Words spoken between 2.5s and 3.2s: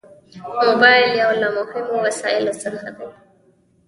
څخه دی.